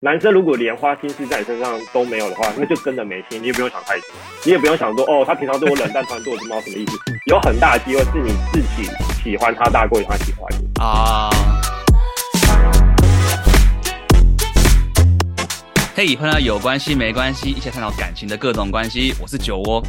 [0.00, 4.06] 男生如果连花心思在你身上都没有的话，那就真的没心，你也不用想太多，
[4.44, 6.92] 你也不用想说哦，他平常对我冷淡，突然对我什么什么意思？
[7.26, 8.88] 有很大的机会是你自己
[9.24, 11.28] 喜欢他大过于他喜欢你啊。
[15.96, 19.12] 嘿以碰到有关系没关系，一起探讨感情的各种关系。
[19.20, 19.82] 我是酒窝。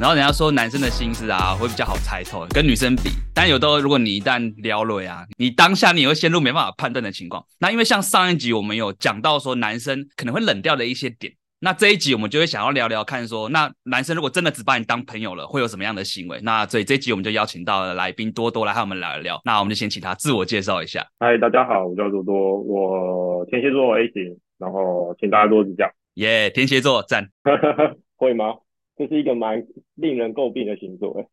[0.00, 3.10] 然后人家说男生的心思啊会比较好猜透，跟女生比。
[3.34, 7.44] 但有的如果你一旦撩了呀，你当下你也会陷入没办法判断的情况。
[7.58, 16.40] 那因为像上一集我们有讲到说男生可能会冷掉的一些点，那这一集我们就会想要聊聊看说，那男生如果真的只把你当朋友了，会有什么样的行为？
[16.42, 19.38] 那所以这一集我们就邀请到了来宾多多来和我们聊一聊。
[19.44, 21.06] 那我们就先请他自我介绍一下。
[21.18, 25.84] 嗨，大家好，我叫多多，我天蝎座 A 型，然后请大家多指教。
[26.14, 27.28] 耶，yeah, 天蝎座赞，
[28.16, 28.54] 会吗？
[29.00, 29.64] 这是一个蛮
[29.94, 31.26] 令人诟病的星座，哎，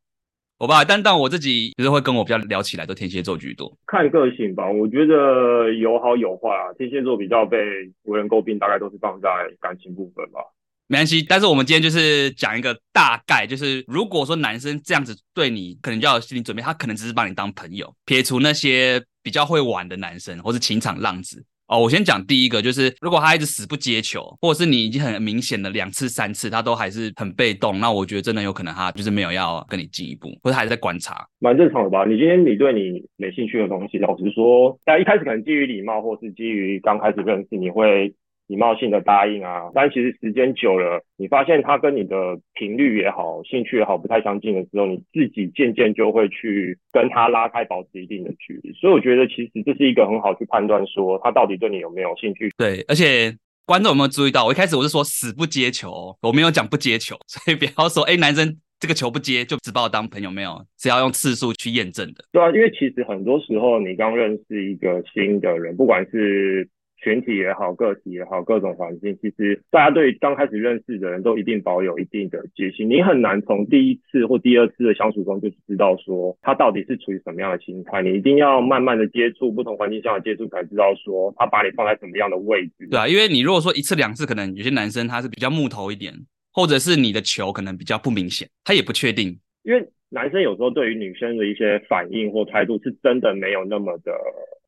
[0.58, 3.78] 我吧，但但我自己就是会跟我比较聊起来，都天蝎座居多。
[3.86, 6.72] 看个性吧，我觉得有好有坏啊。
[6.78, 7.58] 天蝎座比较被
[8.04, 9.28] 为人诟病，大概都是放在
[9.60, 10.40] 感情部分吧。
[10.88, 21.44] 没关系，但是我们今天就是讲一个大概，就是如果说男生这样子对你，可能就要有心理准备，他可能只是把你当朋友，撇除那些比较会玩的男生或是情场浪子。
[21.68, 32.06] 哦，我先讲第一个，就是如果他一直死不接球，或者是你已经很明显的两次三次他都还是很被动，那我觉得真的有可能他就是没有要跟你进一步，或者还是在观察，蛮正常的吧？
[32.06, 38.14] 你今天你对你没兴趣的东西，老实说，大家一开始可能基于礼貌，或是基于刚开始认识，你会。
[38.48, 42.16] 礼貌性的答应啊，但其实时间久了，你发现他跟你的
[42.54, 48.72] 频率也好，兴趣也好不太相近的时候，你自己渐渐就会去跟他拉开，保持一定的距离。
[48.74, 52.50] 所以我觉得其实这是一个很好去判断说他到底对你有没有兴趣。
[52.58, 62.24] 对，而且观众有没有注意到，我一开始我是说死不接球，我没有讲不接球，所以不要说哎、欸、男生这个球不接就只把我当朋友，没有，是要用次数去验证的。
[62.32, 72.90] 对啊，因为其实很多时候你刚认识一个新的人，不管是群体也好，个体也好，各种环境，其实大家对刚开始认识的人都一定保有一定的戒心。
[72.90, 78.02] 你很难从第一次或第二次的相处中就知道说他到底是处于什么样的心态。
[78.02, 82.88] 你一定要慢慢的接触不同环境下的接触，才知道说他把你放在什么样的位置。
[82.90, 86.14] 对啊，因为你如果说一次两次，可能有些男生他是比较木头一点，
[86.52, 89.38] 或者是你的球可能比较不明显，他也不确定。
[89.64, 94.12] 因为男生有时候对于女生的一些反应或态度，是真的没有那么的。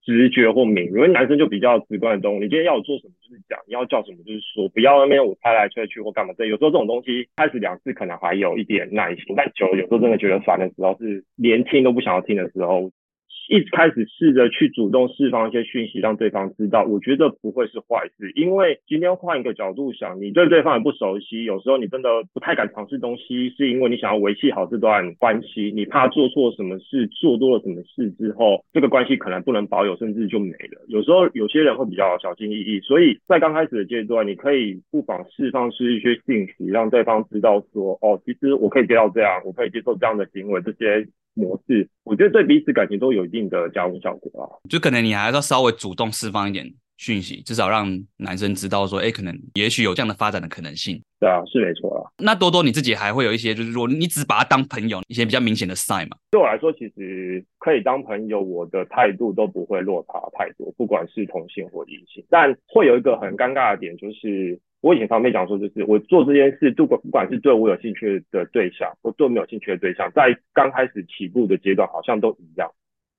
[0.09, 2.39] 直觉或敏锐，因为男生就比较直观的动物。
[2.39, 6.33] 你今天要我做什么就是讲，你要叫什么就是说，不要那边我猜来猜去或干嘛。
[6.33, 12.89] 对，有时候这种东西开始两次可能还有一点耐心，但久了有时候真的觉得烦的时候，是连听都不想要听的时候。
[13.49, 18.31] 一开始试着去主动释放一些讯息，让对方知道，我觉得不会是坏事。
[18.35, 30.85] 因为今天换一个角度想，你对对方也不熟悉，有时候你真的不太敢尝试东西，是因为你想要维系好这段关系，你怕做错什么事，做多了什么事之后，这个关系可能不能保有，甚至就没了。
[30.87, 41.07] 有时候有些人会比较小心翼翼，所以在刚开始的阶段，你可以不妨释放出一些讯息，让对方知道说，哦，其实我可以接到这样，我可以接受这样的行为，这些。
[41.33, 44.47] 模式，我觉得对彼此感情都有一定的加温效果啊。
[44.69, 46.65] 就可能你还是要稍微主动释放一点
[46.97, 51.01] 讯息，至少让男生知道说，哎，可能也许有这样的发展的可能性。
[51.19, 52.03] 对啊，是没错啊。
[52.17, 56.17] 那多多你自己还会有一些，就是说你只把他当朋友，一些比较明显的 sign 嘛？
[56.31, 62.23] 对我来说，其实可以当朋友，我的态度都不会落差太多，不管是同性或异性。
[62.29, 64.59] 但会有一个很尴尬的点，就是。
[64.81, 72.71] 我以前常被讲说，就是我做这件事，不管不管是对我有兴趣的对象，或对没有兴趣的对象，在刚开始起步的阶段，好像都一样。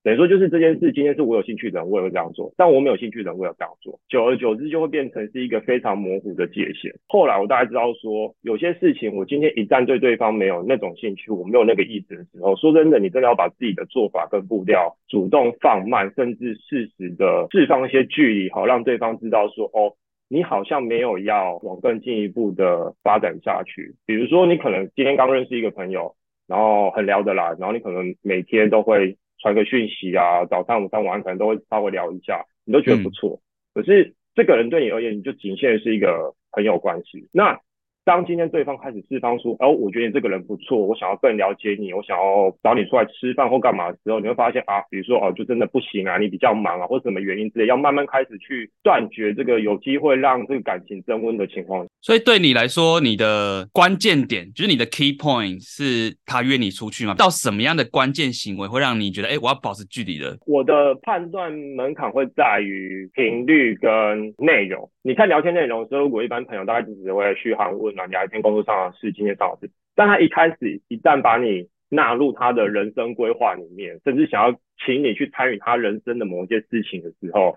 [0.03, 4.01] 等于说，就是这件事，今天是我有兴趣的人，我也会这样做；但我没有兴趣的人，我也这样做。
[4.09, 6.91] 久而久之，就会变成是一个非常模糊的界限。
[7.07, 19.93] 后来我大概知道说，有些事情，我今天一旦对对方没有那种兴趣，我没有那个意思的时候，说真的，你真的要把自己的做法跟步调主动放慢，甚至适时的释放一些距离，好让对方知道说，哦。
[20.33, 26.15] 你好像没有要往更进一步的发展下去，比如说你可能今天刚认识一个朋友，
[26.47, 33.41] 然后很聊得来，然后你可能每天都会传个讯息啊，早上、午餐、晚上可能都会稍微聊一下，你都觉得不错。
[33.75, 37.29] 嗯、可是这个人对你而言，你就仅限是一个朋友关系。
[37.33, 37.59] 那
[38.11, 51.87] 当今天对方开始释放出，哦，我觉得你这个人不错，我想要更了解你，我想要找你出来吃饭或干嘛的时候，你会发现啊，比如说哦，就真的不行啊，你比较忙啊，或什么原因之类，要慢慢开始去断绝这个有机会让这个感情升温的情况。
[52.01, 57.15] 所以对你来说，你的关键点就是你的 key point 是他约你出去吗？
[57.15, 60.37] 到什么样的关键行为会让你觉得，哎，我要保持距离的？
[60.47, 64.91] 我的判断门槛会在于频率跟内容。
[65.03, 69.73] 你看聊天内容的时候，我一般朋友大概就只会嘘寒问暖，聊一天工作上的事、今天上的事。
[69.95, 77.57] 但他一开始一旦把你纳入他的人生规划里面，甚至想要请你去参与他人生的某一件事情的时候，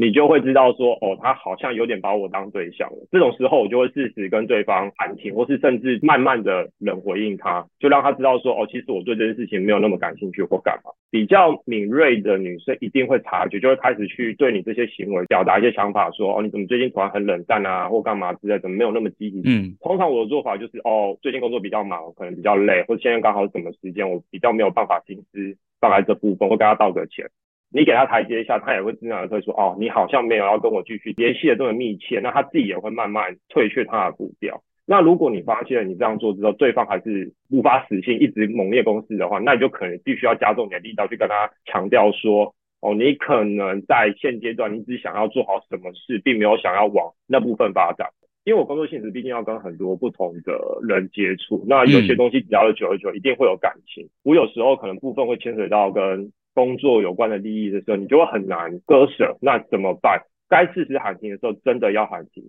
[0.00, 2.96] 你就会知道说，哦，他好像有点把我当对象了。
[3.10, 10.92] 这种时候，我就会适时跟对方喊停，或是甚至慢慢的冷回应他，就让他知道说，哦，其实我对这件事情没有那么感兴趣或干嘛。
[11.10, 19.42] 比较敏锐的女生一定会察觉，就会开始去对你这些行为表达一些想法，说，哦，你怎么最近突然很冷淡啊，或干嘛之类，怎么没有那么积极？
[19.46, 27.28] 嗯，通常我的做法就是，哦，最近工作比较忙，可能比较累，或者现在刚好是什么时间，我比较没有办法心思放在这部分，会跟他道个歉。
[27.70, 34.62] 你给他台阶下，他也会自然而会说，哦，你好像没有要跟我继续联系的这么密切，那他自己也会慢慢退却他的步调。
[34.86, 48.08] 那如果你发现你这样做之后，对方还是无法死心，一直猛烈攻势的话，那你就可能必须要加重你的力道去跟他强调说，哦，你可能在现阶段你只想要做好什么事，并没有想要往那部分发展。
[48.44, 54.08] 因为我工作性质毕竟要跟很多不同的人接触，那有些东西聊了久了久，一定会有感情。
[54.24, 59.38] 我有时候可能部分会牵扯到跟工作有关的利益的时候，你就会很难割舍。
[59.40, 60.20] 那怎么办？
[60.48, 62.42] 该适时喊停的时候，真的要喊停。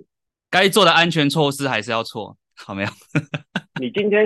[0.49, 2.89] 该做的安全措施还是要做好没有？
[3.79, 4.25] 你今天，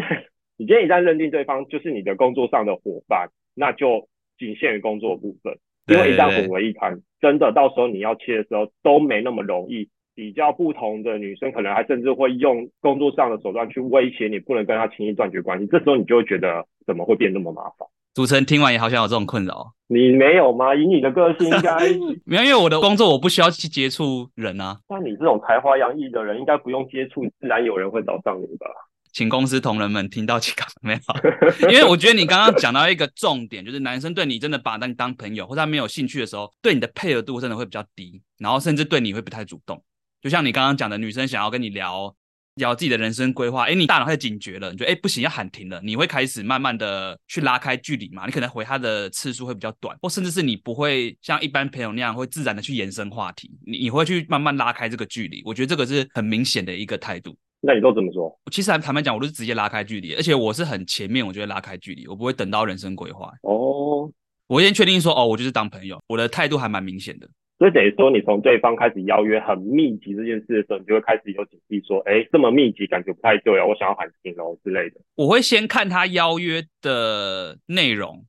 [0.56, 4.08] 你今天一旦认定对方就是你的工作上的伙伴，那就
[4.38, 5.54] 仅限于工作部分。
[5.88, 9.90] 因为一旦混为一谈，真的到时候你要切的时候都没那么容易。
[10.16, 15.66] 比较不同的女生，可能还甚至会用工作上的手段去威胁你，不能跟她轻易断绝关系。
[15.66, 17.88] 这时候你就会觉得，怎么会变那么麻烦？
[18.14, 20.76] 主持人听完也好像有这种困扰，你没有吗？
[20.76, 21.80] 以你的个性，应该
[22.26, 24.78] 没有，因为我的工作我不需要去接触人啊。
[24.88, 28.68] 像你这种才华洋溢的人，应该不用接触，自然有人会找上你吧？
[29.12, 31.70] 请公司同仁们听到这个没有？
[31.70, 39.84] 因为我觉得你刚刚讲到一个重点，就是男生对你真的把你当朋友，或者他没有兴趣的时候，对你的配合度真的会比较低，然后甚至对你会不太主动。
[40.22, 42.16] 就像你刚刚讲的，女生想要跟你聊。
[42.56, 48.26] 聊自己的人生规划，哎，你大脑开始警觉了，你觉得哎不行，要喊停了，你会开始慢慢的去拉开距离嘛？
[48.26, 55.42] 你可能回他的次数会比较短，或甚至是你不会像一般朋友那样会自然的去延伸话题，你你会去慢慢拉开这个距离。
[55.46, 57.36] 我觉得这个是很明显的一个态度。
[57.66, 58.30] 那你都怎么说？
[58.52, 63.32] 其实坦白讲，我都是直接拉开距离，而且我是很前面，我就会拉开距离，我不会等到人生规划。
[63.44, 64.12] 哦，
[64.48, 67.28] 我先确定说，哦，我就是当朋友，我的态度还蛮明显的。
[67.64, 75.00] 所以等于说，你从对方开始邀约很密集这件事的时候，你就会开始有警惕，说，哎，这么密集，感觉不太对啊，我想要喊停哦之类的。
[75.16, 78.26] 我会先看他邀约的内容。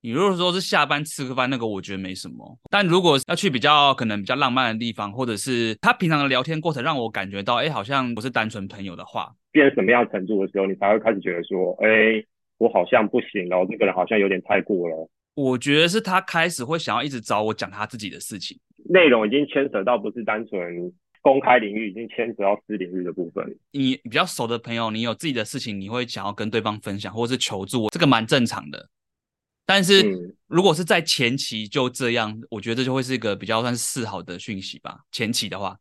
[0.00, 2.56] 你如果说是下班吃个饭，那个我觉得没什么。
[2.70, 12.22] 但如果要去比较可能比较浪漫的地方，或者是他平常的聊天过程让我感觉到，哎，好像不是单纯朋友的话，变成什么样程度的时候，你才会开始觉得说，哎，
[12.58, 15.10] 我好像不行了，这个人好像有点太过了。
[15.38, 18.58] 我觉得是他开始会想要一直找我讲他自己的事情，
[18.90, 20.92] 内容已经牵扯到不是单纯
[21.22, 23.46] 公开领域，已经牵扯到私领域的部分。
[23.70, 28.88] 你比较熟的朋友，你有自己的事情，你会想要跟对方分享，或者是求助，这个蛮正常的。
[29.64, 34.98] 但是如果是在前期就这样，我觉得这就会是一个比较算是示好的讯息吧。
[35.12, 35.78] 前期的话。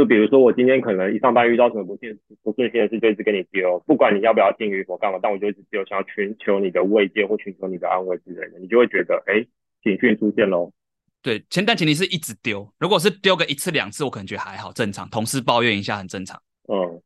[0.00, 9.44] 就比如说，我今天可能一上班遇到什么不顺不顺心的事，就一直跟你丢，不管你要不要听与否干嘛，但我就一直丢，想要寻求你的慰藉或寻求你的安慰之类的，你就会觉得，哎，
[9.82, 10.72] 警讯出现喽。
[11.20, 16.40] 对，前但前提是一直丢，如果是丢个一次两次，我可能觉得还好，正常，同事抱怨一下很正常。
[16.72, 16.96] 嗯，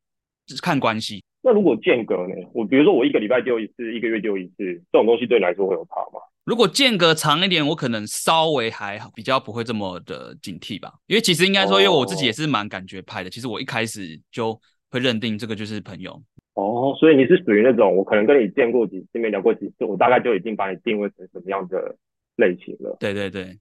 [0.47, 1.25] 就是看关系。
[1.43, 2.37] 那如果间隔呢？
[2.55, 4.55] 我比如说我一个礼拜丢一次，一个月丢一次，
[4.93, 6.21] 这种东西对你来说会有差吗？
[6.45, 10.93] 如果间隔长一点，我可能稍微还好，比较不会这么的警惕吧。
[11.07, 13.31] 因为其实应该说，因为我自己也是蛮感觉派的。
[13.31, 14.59] 其实我一开始就
[14.91, 16.23] 会认定这个就是朋友。
[16.53, 21.97] 哦，所以你是属于那种，我可能跟你见过几次面，聊过几次，我大概就已经把你定位成什么样的
[22.37, 22.97] 类型了。
[23.01, 23.59] 对对对。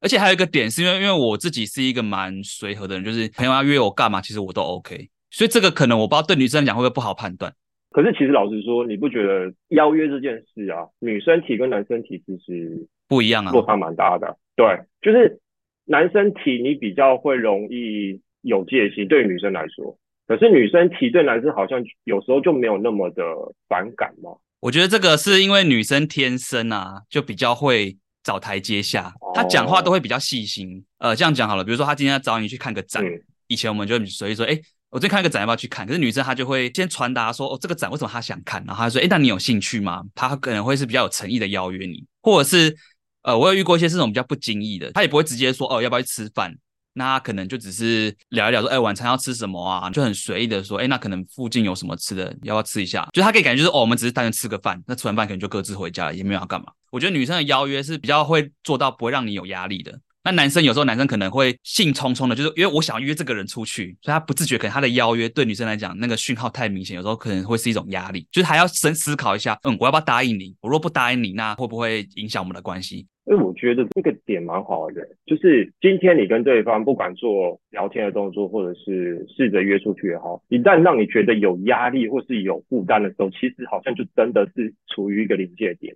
[0.00, 5.08] 而且还有一个点，是因为因为我自己是一个蛮随和的人，就是朋友要约我干嘛，其实我都 OK。
[5.30, 7.54] 所以这个可能我不知道对女生来讲会不会不好判断。
[7.92, 14.36] 可是其实老实说，你不觉得邀约这件事啊，女生提跟男生提其实不一样啊，落差蛮大的。
[14.56, 14.66] 对，
[15.00, 15.38] 就是
[15.84, 19.96] 男生提你比较会容易有戒心，对于女生来说，
[20.26, 23.22] 可是女生提对男生好像有时候就没有那么的
[23.68, 24.30] 反感嘛。
[24.60, 30.84] 我觉得这个是因为女生天生啊，就比较会找台阶下，她讲话都会比较细心。
[30.98, 34.58] 呃，这样讲好了，比如说她今天要找你去看个展，嗯、以前我们就所以说，哎。
[34.92, 35.86] 我最近看一个展，要不要去看？
[35.86, 38.62] 可是女生她就会先传达说，哦，这个展为什么她想看？
[38.66, 40.02] 然后她说，诶，那你有兴趣吗？
[40.14, 42.76] 她可能会是比较有诚意的邀约你，或者是，
[43.22, 46.54] 呃，我有遇过一些这种比较不经意的，她也不会直接说，哦，要不要去吃饭？
[46.92, 49.88] 那她可能就只是聊一聊，说，诶，晚餐要吃什么啊？
[49.88, 53.08] 就很随意的说，诶，那可能附近有什么吃的，要不要吃一下？
[53.14, 56.66] 就她可以感觉就是，哦，我们只是单纯吃个饭，那吃完饭可能就各自回家了，也没有要干嘛。
[56.90, 59.98] 我觉得女生的邀约是比较会做到不会让你有压力的。
[60.24, 70.54] 那男生有时候男生可能会兴冲冲的，就是因为我想约这个人出去，所以他不自觉，可能他的邀约对女生来讲那个讯号太明显，有时候可能会是一种压力，就是还要深思考一下，嗯，我要不要答应你？
[70.60, 73.06] 我若不答应你，那会不会影响我们的关系？
[73.24, 85.94] 因为我觉得这个点蛮好的，就是今天你跟对方不管做聊天的动作，或者是试着约出去也好，一旦让你觉得有压力或是有负担的时候，其实好像就真的是处于一个临界点。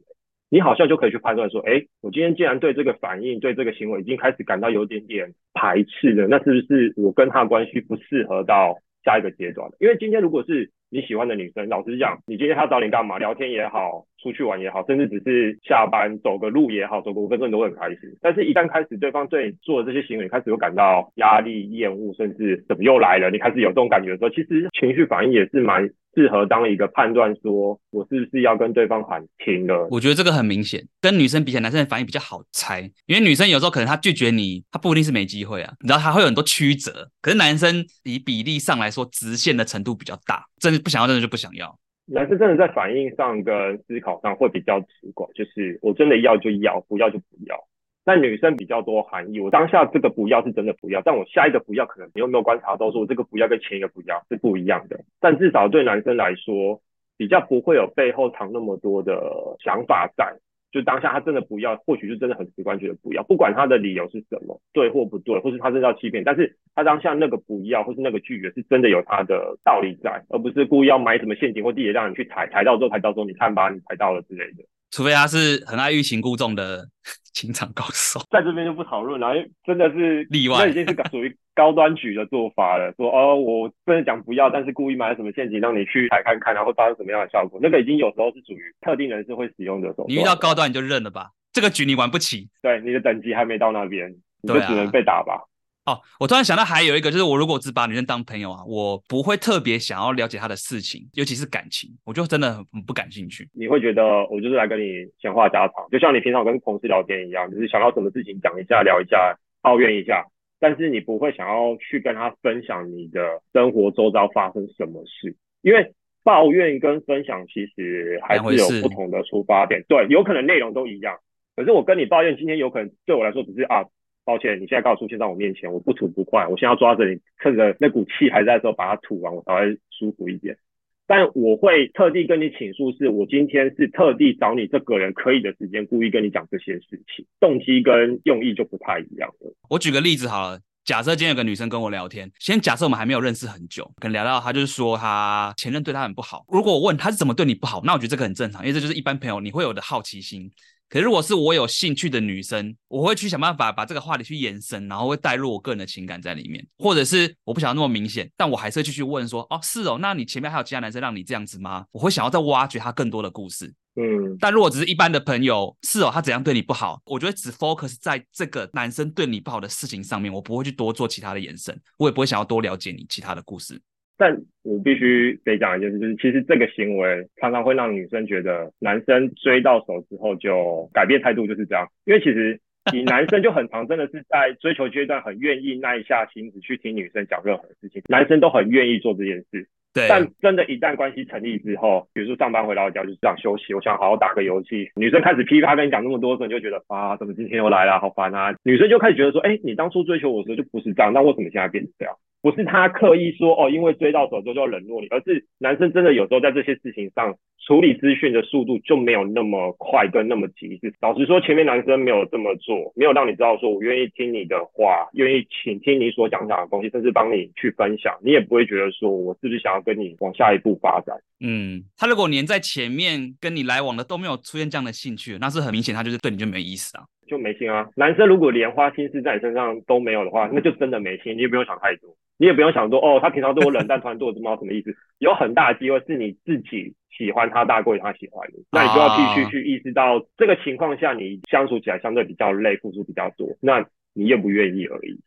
[0.48, 9.68] 你好像就可以去判断说，哎，我今天既然对这个反应、对这个行为已经开始感到有点点排斥了，那是不是我跟他关系不适合到下一个阶段？
[9.80, 13.18] 因为今天如果是你喜欢的女生，老实讲，你今天她找你干嘛？
[13.18, 18.00] 聊天也好，出去玩也好，甚至只是下班走个路也好，走个五分钟你都会很开心。
[18.20, 23.30] 但是，一旦开始对方对你做的这些行为，你开始有感到压力、厌恶，甚至怎么又来了？
[23.30, 25.90] 你开始有这种感觉的时候，其实情绪反应也是蛮。
[26.16, 29.86] 适合当一个判断，说我是不是要跟对方喊停了？
[29.90, 32.90] 我觉得这个很明显，跟女生比起来，男生的反应比较好猜。
[33.04, 37.06] 因为女生有时候可能她拒绝你，她不一定是没机会啊，你知道她会有很多曲折。
[37.20, 41.76] 可是男生以比例上来说，直线的程度比较大，真不想要，真的就不想要。
[42.06, 47.56] 男生真的在反应上跟思考上会比较直观，就是我真的要就要，不要就不要。
[48.04, 55.00] 但女生比较多含义，我当下这个不要是真的不要，但我下一个不要可能你有没有观察到，说我这个不要跟前一个不要是不一样的。
[55.18, 56.80] 但至少对男生来说，
[57.16, 60.32] 比较不会有背后藏那么多的想法在，
[60.76, 74.64] 就当下他真的不要，或许就真的很直观觉得不要，不管他的理由是什么，对或不对，或是他真的要欺骗，但是他当下那个不要或是那个拒绝是真的有他的道理在，而不是故意要埋什么陷阱或地雷让你去踩，踩到之后踩到之后你看吧，你踩到了之类的。
[74.90, 76.86] 除非他是很爱欲擒故纵的
[77.34, 82.90] 情场高手，在这边就不讨论了，因为真的是例外，那已经是属于高端局的做法了。
[82.96, 90.08] 说哦，我真的讲不要，但是故意埋什么陷阱让你去踩看看，然后发生什么样的效果，那个已经有时候是属于特定人士会使用的手段。
[90.08, 92.48] 你遇到高端你就认了吧，这个局你玩不起。
[92.62, 95.42] 对，你的等级还没到那边，你就只能被打吧。
[95.86, 103.48] 哦，我突然想到还有一个，就是我如果只把女生当朋友啊，我不会特别想要了解她的事情，尤其是感情，我就真的很不感兴趣。
[103.52, 110.26] 你会觉得我就是来跟你闲话家常，就像你平常跟同事聊天一样，就是想到什么事情讲一下、聊一下、抱怨一下，
[110.58, 119.84] 但是你不会想要去跟他分享你的生活周遭发生什么事，因为抱怨跟分享其实还是有不同的出发点。
[119.88, 121.16] 对，有可能内容都一样，
[121.54, 123.84] 可是我跟你抱怨，今天有可能对我来说只是啊。
[124.26, 130.58] 抱歉，你现在刚好出现在我面前，我不吐不快，我现在要抓着你，趁着那股气还在的时候把它吐完，我才会舒服一点。
[131.06, 139.54] 但我会特地跟你请诉，是我今天是特地找你这个人可以的时间，故意跟你讲这些事情，动机跟用意就不太一样了。
[139.70, 146.44] 我举个例子好了，假设今天有个女生跟我聊天，先假设我们还没有认识很久，可能聊到她就是说她前任对她很不好。
[146.48, 150.50] 如果我问她是怎么对你不好，那我觉得这个很正常，因为这就是一般朋友你会有的好奇心。
[150.88, 161.84] 可是，如果是我有兴趣的女生，我会去想办法把这个话题去延伸，然后会带入我个人的情感在里面，或者是我不想要那么明显，但我还是会继续问说，哦，是哦，那你前面还有其他男生让你这样子吗？
[161.90, 163.74] 我会想要再挖掘他更多的故事。
[163.98, 173.80] 嗯，但如果只是一般的朋友，是哦，他怎样对你不好，我觉得只 focus 在这个男生对你不好的事情上面，我不会去多做其他的延伸，我也不会想要多了解你其他的故事。
[174.18, 181.86] 但我必须得讲一件事，就是其实这个行为常常会让女生觉得男生追到手之后就改变态度，就是这样。
[182.04, 182.58] 因为其实
[182.92, 189.68] 你男生就很常真的是在追求阶段很愿意耐下心子去听女生讲任何事情，男生都很愿意做这件事。
[189.92, 190.06] 对。
[190.08, 198.54] 但真的，一旦关系成立之后，比如说上班回到家就是想休息，我想好好打个游戏，女生开始噼啪跟你讲那么多的时候，你就觉得啊，怎么今天又来了，好烦啊。
[198.62, 202.14] 女生就开始觉得说，哎，你当初追求我的时候就不是这样，那为什么现在变成这样？
[202.42, 207.34] 不是他刻意说哦，因为追到手之后就要冷落你，而是男生真的有时候在这些事情上
[207.66, 210.94] 处理资讯的速度就没有那么快跟那么及时。
[211.00, 221.16] 老实说，前面男生没有这么做，没有让你知道说我愿意听你的话，愿意倾听你所讲讲的东西，甚至帮你去分享，你也不会觉得说我是不是想要跟你往下一步发展。
[221.40, 227.88] 嗯，他如果连在前面跟你来往的都没有出现这样的兴趣，那是很明显他就是对你就没意思啊，就没心啊。
[227.96, 232.16] 男生如果连花心思在你身上都没有的话，那就真的没心，你也不用想太多。
[232.38, 234.94] 你也不用想说哦，他平常对我冷淡， 突然对我这么好，什么意思？
[235.18, 245.18] 有很大的机会是你自己喜欢他大过于他喜欢你，那你就要必须去意识到这个情况下你相处起来相对比较累，付出比较多，那你愿不愿意而已。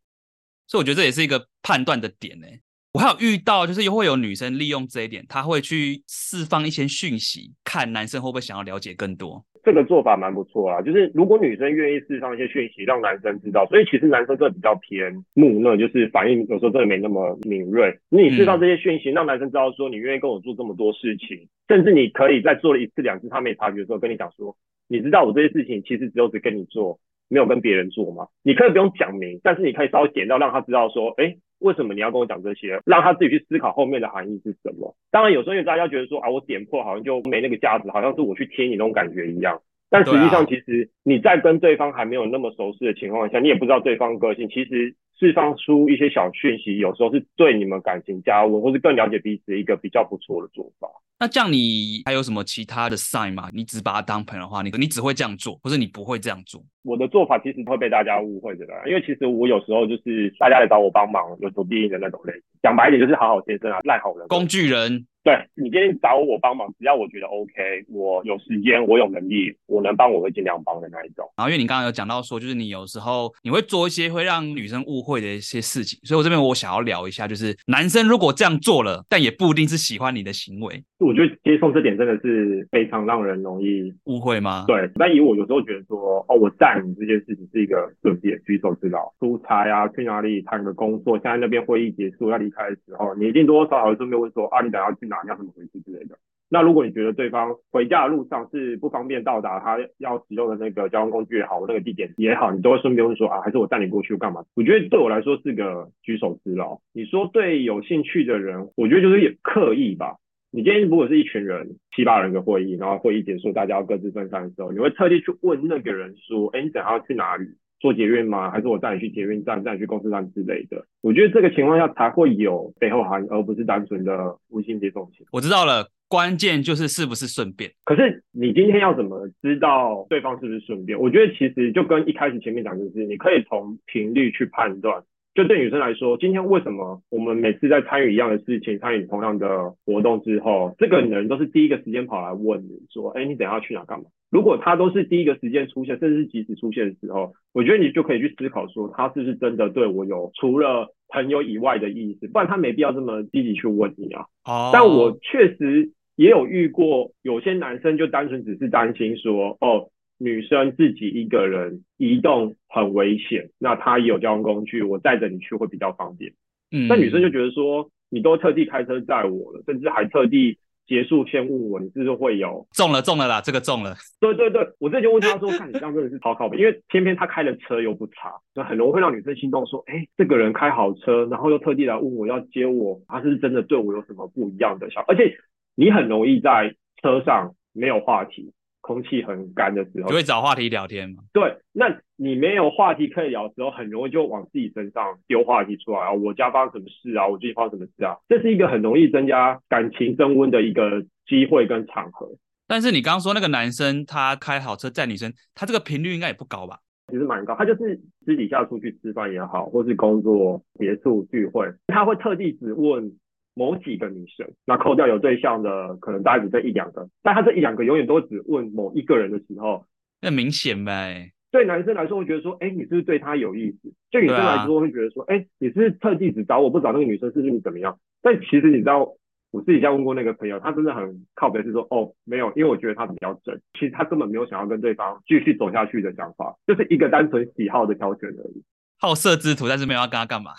[0.68, 2.46] 所以我觉得这也是一个判断的点呢。
[2.94, 9.44] 我还有遇到就是又会有女生利用这一点，她会去释放一些讯息，看男生会不会想要了解更多。
[9.63, 17.98] 这个做法蛮不错啊，就是如果女生愿意释放一些讯息，让男生知道，所以其实男生真的比较偏木讷，就是反应有时候真的没那么敏锐。
[18.10, 24.56] 你释放这些讯息，让男生知道说你愿意跟我做这么多事情，甚至你可以在做了一次两次他没察觉的时候跟你讲说，
[24.88, 27.00] 你知道我这些事情其实只有只跟你做，
[27.30, 28.28] 没有跟别人做吗？
[28.44, 32.82] 你可以不用讲明，但是你可以稍微点到让他知道说，哎，为什么你要跟我讲这些？
[32.86, 34.96] 让他自己去思考后面的含义是什么。
[35.12, 39.62] 当然，有时候因为大家觉得说啊，我点破好像就没那个价值，好像是我去贴你那种感觉一样。
[39.89, 44.96] 但实际上，其实你在跟对方还没有那么熟悉的情况下，你也不知道对方个性，其实。
[45.19, 50.88] 释放出一些小讯息，有时候是对你们感情加温，或是更了解彼此一个比较不错的做法。
[51.19, 53.50] 那这样你还有什么其他的 sign 吗？
[53.53, 56.63] 你只把他当朋友的话，你你只会这样做，或者你不会这样做？
[56.84, 62.41] 我的做法其实会被大家误会的啦，因为其实我有时候就是大家来找我帮忙，有求必应的那种类型。
[62.63, 65.05] 讲白一点就是好好先生啊，烂好人，工具人。
[65.22, 71.30] 对，你今天找我帮忙，只要我觉得 OK，我有时间，我有能力，我能帮，我会尽量帮的那一种。
[71.36, 80.82] 然后因为你刚刚有讲到说，就是你有时候你会做一些会让女生误会的一些事情，所以我这边我想要聊一下，就是男生如果这样做了，但也不一定是喜欢你的行为。
[81.00, 84.66] 我觉得接送这点真的是非常让人容易误会吗？
[84.68, 95.18] 对，但以我有时候觉得说，哦，我载你这件事情是一个顺便举手之劳，出差啊，去哪里谈个工作，现在那边会议结束要离开的时候，你一定多多少少会顺便会说，啊，你等下去哪？
[95.24, 96.18] 你要怎么回去之类的。
[96.51, 104.44] 那如果你觉得对方回家的路上是不方便到达他要使用的那个交通工具也好，那个地点也好，你都会顺便问说，啊，还是我带你过去干嘛？
[104.56, 106.80] 我觉得对我来说是个举手之劳。
[106.92, 110.16] 你说对有兴趣的人，我觉得就是也刻意吧。
[110.51, 117.46] 你今天如果是一群人七八人的会议，然后会议结束，大家要各自分散的时候，你会特地去问那个人说，哎，你等下要去哪里？
[117.80, 118.52] 坐捷运吗？
[118.52, 120.86] 还是我带你去捷运站，带你去公司站之类的？
[121.02, 125.26] 我觉得这个情况下才会有背后含义，而不是单纯的无心接送情。
[125.32, 127.72] 我知道了，关键就是是不是顺便。
[127.86, 131.00] 可是你今天要怎么知道对方是不是顺便？
[131.00, 135.02] 我觉得其实就跟一开始前面讲，就是你可以从频率去判断。
[135.39, 152.27] 就对女生来说，今天为什么我们每次在参与一样的事情、参与同样的活动之后，这个人都是第一个时间跑来问你说：“哎，你等下去哪干嘛？”如果他都是第一个时间出现，甚至是即时出现的时候，我觉得你就可以去思考说，他是不是真的对我有除了朋友以外的意思？
[152.27, 154.25] 不然他没必要这么积极去问你啊。
[154.43, 154.72] 哦。
[154.74, 159.88] 但我确实也有遇过，有些男生就单纯只是担心说：“哦。”
[160.20, 166.32] 女生自己一个人移动很危险，那她也有交通工具，我带着你去会比较方便。
[166.72, 173.96] 嗯，那女生就觉得说，你都特地开车载我了，甚至还特地结束先问我，你是不是会有中了中了啦，这个中了。
[174.20, 185.38] 对对对，我这就问他说，看你这样真的是超靠谱，因为偏偏他开的车又不差，就很容易会让女生心动，说，哎，这个人开好车，然后又特地来问我要接我，他是真的对我有什么不一样的想，而且
[185.76, 188.52] 你很容易在车上没有话题。
[188.89, 191.21] 空气很干的时候，就会找话题聊天嘛。
[191.32, 196.12] 对，那你没有话题可以聊的时候，很容易就往自己身上丢话题出来啊。
[196.12, 197.28] 我家发生什么事啊？
[197.28, 198.17] 我最近发生什么事啊？
[198.28, 202.28] 这是一个很容易增加感情升温的一个机会跟场合。
[202.65, 206.80] 但是你刚刚说那个男生他开好车载女生，他这个频率应该也不高吧？
[207.12, 213.12] 其实蛮高，他就是私底下出去吃饭也好，或是工作结束聚会，他会特地只问。
[213.60, 219.86] 某几个女生，那扣掉有对象的，可能大概只这一两个，但他这一两个永远都只问某一个人的时候，
[220.22, 221.34] 那明显呗。
[221.52, 223.91] 对男生来说会觉得说，哎，你是不是对他有意思？
[224.12, 228.00] 对女生来说会觉得说，哎，你是不是特地只找我不找那个女生，是不是你怎么样？
[228.22, 229.12] 但其实你知道，
[229.52, 238.63] 我自己在问过那个朋友，他真的很靠北，是说，哦，没有，因为我觉得他比较正，其实他根本没有想要跟对方继续走下去的想法，就是一个单纯喜好的挑选而已。
[239.02, 240.52] 好色之徒，但是没有要跟他干嘛，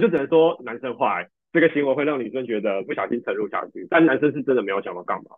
[0.00, 1.26] 就只能说男生坏。
[1.58, 5.30] 这个行为会让女生觉得不小心沉入下去，但男生是真的没有想到干嘛。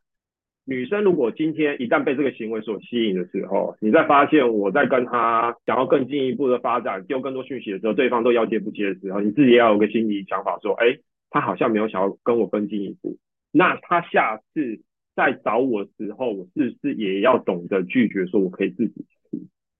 [0.66, 10.98] 女生如果今天一旦被这个行为所吸引的时候，你再发现我在跟他想要更进一步的发展，丢更多讯息的时候，对方都要接不接的时候，你自己也要有个心理想法，说，哎，
[11.30, 13.16] 他好像没有想要跟我更进一步。
[13.50, 14.82] 那他下次
[15.16, 19.38] 再找我的时候，我是不是也要懂得拒绝，说我可以自己去？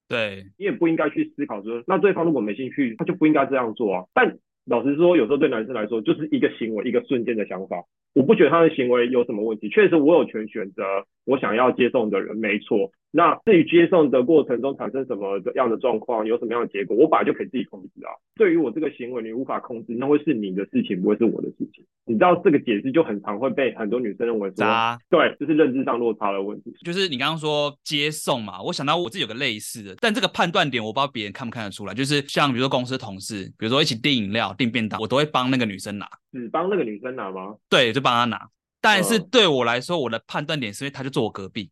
[0.09, 4.05] 对，你也不应该去思考说，那对方如果没兴趣，他就不应该这样做啊。
[4.15, 7.85] 但老实说，有时候对男生来说，就是一个行为，一个瞬间的想法。
[8.13, 9.69] 我不觉得他的行为有什么问题。
[9.69, 10.83] 确实，我有权选择
[11.25, 12.91] 我想要接送的人，没错。
[13.13, 18.11] 那至于接送的过程中产生什么样的状况，有什么样的结果，我本来就可以自己控制啊。
[18.37, 21.85] 对于我这个行为，你无法控制，那会是你的事情，不会是我的事情。
[22.07, 26.73] 你知道这个解释就很常会被很多女生认为说，啥对，就是认知上落差的问题。
[26.85, 31.95] 就是你刚刚说接送嘛，我想到我自己有个类似的，但这个判断点我不知道别人看不看得出来。
[31.95, 36.09] 就是像比如说公司同事，比如说一起订饮料、订便当，我都会帮那个女生拿。
[36.33, 37.55] 只帮那个女生拿吗？
[37.69, 38.49] 对，就帮她拿。
[38.81, 41.71] 但是对我来说，我的判断点是因为她就坐我隔壁。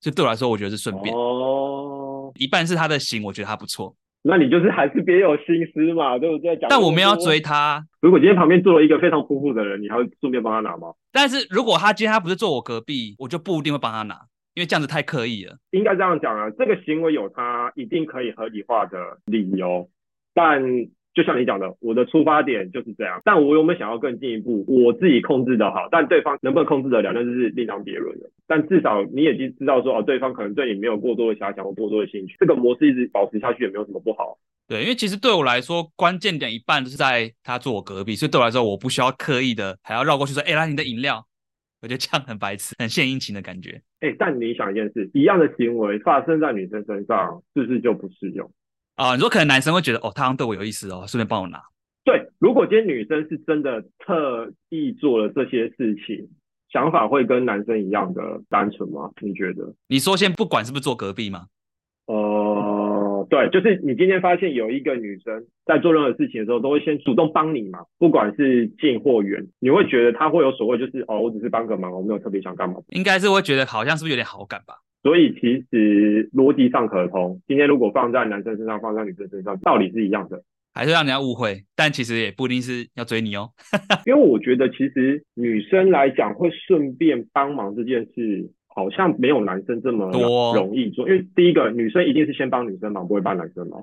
[0.00, 2.32] 就对我来说，我觉得是顺便哦。
[2.36, 3.94] 一半是他的型，我觉得他不错。
[4.22, 6.58] 那你就是还是别有心思嘛，对不对？
[6.68, 7.84] 但我没有要追他。
[8.00, 10.88] 如果今天旁边坐了一个非常扑扑的人，你还会顺便帮他拿吗？
[11.12, 14.16] 但是如果他今天他不是坐我隔壁，我就不一定会帮他拿。
[14.54, 15.54] 因为这样子太刻意了。
[15.72, 19.86] 应该这样讲啊，这个行为有他一定可以合理化的理由，
[20.32, 20.62] 但
[21.16, 23.22] 就像你讲的，我的出发点就是这样。
[23.24, 24.66] 但我有没有想要更进一步？
[24.68, 28.30] 我自己控制的好，但对方能不能控制得了，那就是另当别论了。
[28.46, 34.36] 但至少你已经知道说，哦，对方可能对你没有过多的遐想或过多的兴趣，这个模式一直保持下去也没有什么不好。
[34.68, 41.24] 对，因为其实对我来说，关键点一半都是在他坐我隔壁，所以对我来说，我不需要刻意的还要绕过去说，哎，来你的饮料。
[41.82, 43.80] 我觉得这样很白痴，很献殷勤的感觉。
[44.00, 48.50] 哎，但你想一件事，一样的行为发生在女生身上，是不是就不适用？
[48.96, 51.62] 啊，你说可能男生会觉得，哦，他好像对我有意思哦，顺便帮我拿。
[52.04, 56.28] 对，如果今天女生是真的特意做了这些事情，
[56.72, 59.10] 想法会跟男生一样的单纯吗？
[59.20, 59.74] 你觉得？
[59.88, 61.46] 你说先不管是不是坐隔壁吗？
[62.06, 72.76] 呃，对，就是你今天发现有一个女生在做任何事情的时候，都会先主动帮你嘛，不管是近或远，你会觉得她会有所谓，就是哦，我只是帮个忙，我没有特别想干嘛。
[72.90, 74.76] 应该是会觉得好像是不是有点好感吧？
[75.06, 77.40] 所以其实逻辑上可通。
[77.46, 80.42] 今天如果放在男生身上，放在女生身上，道理是一样的，
[80.74, 81.62] 还是让人家误会。
[81.76, 83.50] 但其实也不一定是要追你哦，
[84.04, 88.50] 因为我觉得其实女生来讲会顺便帮忙这件事。
[88.68, 90.10] 好像没有男生这么
[90.54, 93.82] 容易做，因为第一个女生一定是先帮女生忙，不会帮男生忙，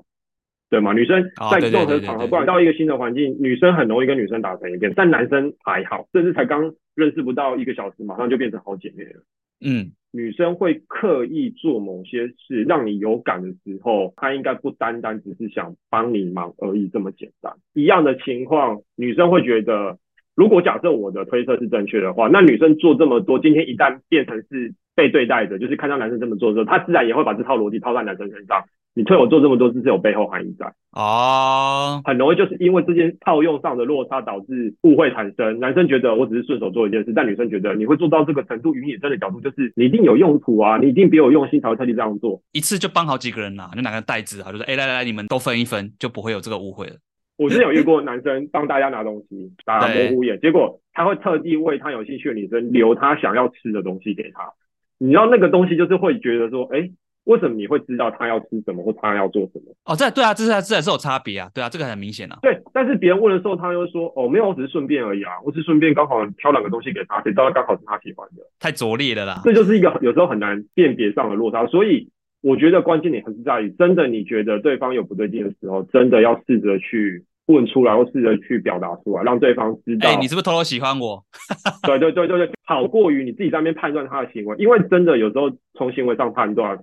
[0.70, 0.92] 对吗？
[0.92, 9.24] 女生在任何场合，不管到一个新的环境，女生很容易跟女生打成一片，但男生还好，甚至才刚认识不到一个小时，马上就变成好姐妹了。
[9.66, 17.52] 嗯，女生会刻意做某些事让你有感的时候，她应该不单单只是想帮你忙而已这么简单。
[17.74, 19.98] 一样的情况，女生会觉得，
[20.36, 24.72] 如果假设我的推测是正确的话，那女生做这么多，今天一旦变成是。
[24.94, 28.64] 被对待的，就是看到男生这么做的时候，他自然也会把这套逻辑套在男生身上。
[28.96, 32.00] 你推我做这么多，是有背后含义在哦。
[32.04, 35.58] 很容易就是因为这件套用上的落差，导致误会产生。
[35.58, 42.40] 男生觉得我只是顺手做一件事，但女生觉得你会做到这个程度，与你真的角度就是你一定有用途啊，你一定别有用心才会特地这样做。
[42.52, 46.94] 一次就帮好几个人呐、啊，就拿个袋子啊，就说哎来来来，你们都分一分，就不会有这个误会了。
[47.36, 54.52] 我之前有遇过男生帮大家拿东西，打 模糊眼，结果他会特地为他有兴趣的女生留他想要吃的东西给他。
[54.98, 56.90] 你知道那个东西就是会觉得说，哎，
[57.24, 59.74] 为什么你会知道他要吃什么或他要做什么？
[59.84, 62.38] 哦，这对啊，这是这还是有差别啊，对啊，这个很明显啊。
[62.42, 68.42] 对，但是别人问的时候，他又说，哦，没有，我只是顺便而已啊，我只是顺便刚好挑两个东西给他，谁知道刚好是他喜欢的。
[68.60, 71.66] 太拙劣了啦，这就是一个有时候很难辨别上的落差。
[71.66, 72.08] 所以
[72.42, 77.24] 我觉得关键点还是在于，真的你觉得对方有不对劲的时候，真的要试着去。
[77.46, 80.08] 问出来，或试着去表达出来，让对方知道。
[80.08, 81.22] 哎、欸，你是不是偷偷喜欢我？
[81.86, 86.78] 对对对对对，好过于你自己在那边判断他的行为，因为真的有时候从行为上判断，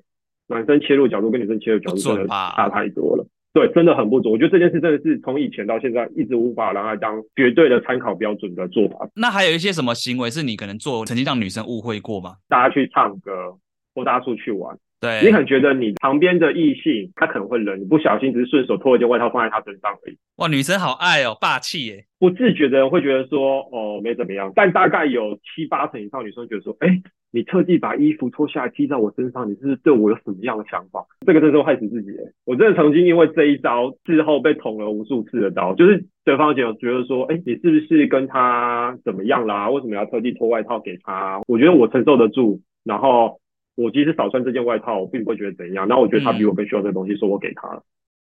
[0.48, 3.26] 男生切入角度跟女生切入角度真的差太多了。
[3.54, 4.32] 对，真的很不足。
[4.32, 9.10] 我觉得这件事真的是从以前到现在一直无法让他当绝对的参考标准的做法。
[9.14, 12.36] 那还有一些什么行为是你可能做曾经让女生误会过吗？
[12.48, 13.58] 大家去唱歌，
[13.94, 14.78] 或大家出去玩。
[15.02, 20.16] 对，你可能觉得你旁边的异性他可能会冷，你不小心只是顺手脱一件外套放在他身上而已。
[20.36, 22.06] 哇，女生好爱哦，霸气耶！
[22.20, 24.54] 不自觉的人会觉得说，哦，没怎么样。
[24.56, 31.04] 但大概有七八成以上女生觉得说，哎，你特地把衣服脱下来披在我身上，你是不是对我有什么样的想法？
[31.26, 32.20] 这个真的是害死自己耶。
[32.46, 39.68] 我真的曾经因为这一招事后被捅了无数次的刀，就是对方觉得说，哎，你是不是跟他怎么样啦？
[39.72, 41.42] 为什么要特地脱外套给他？
[41.48, 43.41] 我觉得我承受得住，然后。
[43.82, 45.88] 我即使少穿这件外套，我并不会觉得怎样。
[45.88, 47.84] 那我觉得他比我更需要这个东西，所以、我给他了。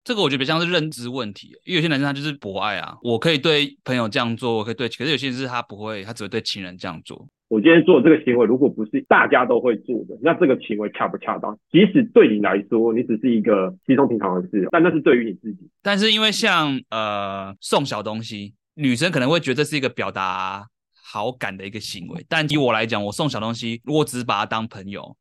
[0.03, 7.27] 这个我觉得比较像是认知问题，因为有些男生他就是博爱啊，我可以对朋友这样做，我可以对，可是有些人是他不会，他只会对情人这样做。
[7.49, 11.57] 我今天做这个行为，如果不是大家都会做的，那这个行为恰不恰当？
[11.69, 15.69] 即使对你来说，你只是一个稀松平常的事，但那是对于你自己。
[15.83, 25.15] 但是因为像呃送小东西，女生可能会觉得这是一个表达好感的一个行为，但以我来讲，我送小东西，如果只是把它当朋友。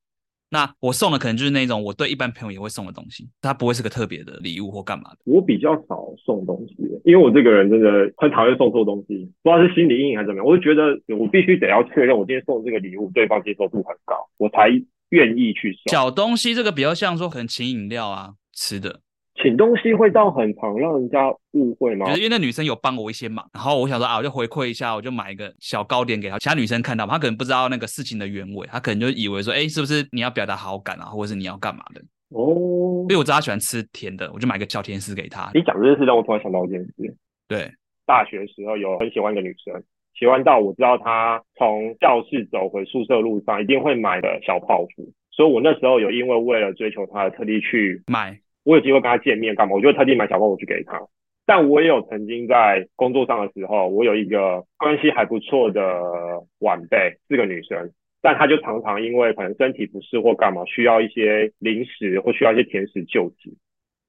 [0.51, 5.19] 那我送的可能就是那种我对一般朋友也会送的东西，它不会是个特别的礼物或干嘛的。
[5.25, 10.47] 我比较少送东西，因为我这个人真的很讨厌送错东西，不知道是心理阴影还是怎么样。
[10.47, 14.69] 我就觉得我必须得要确认，我今天送这个礼物对方接受度很高，我才
[15.11, 15.91] 愿意去送。
[15.91, 19.01] 小东西这个比较像说可能请饮料啊，吃的。
[19.43, 22.07] 请东西会到很常让人家误会吗？
[22.07, 26.39] 就是因为那女生有帮我一些忙，然后我想说啊，我就回馈一下，我就买一个小糕点给她。
[26.39, 32.01] 其他女生看到，她可能不知道那个事情的原委，她可能就以为说，哎，是不是你要表达好感啊，或者是你要干嘛的？
[32.31, 35.51] 哦，因为我知道她喜欢吃甜的，我就买个小甜食给她。
[35.55, 36.93] 你讲这件事让我突然想到一件事，
[37.47, 37.71] 对，
[38.07, 39.83] 大学时候有很喜欢一个女生，
[40.19, 48.37] 喜欢到我知道她从教室走回宿舍路上一定会买的小泡芙，所以我那时候有因为为了追求她，特地去买。
[48.69, 49.75] 我有机会跟他见面干嘛？
[49.75, 51.01] 我就特地买小包，我去给他。
[51.47, 56.03] 但我也有曾经在工作上的时候，我有一个关系还不错的
[56.59, 57.91] 晚辈，是个女生。
[58.21, 63.57] 但他就常常因为可能身体不适或干嘛，需要一些零食或需要一些甜食救急。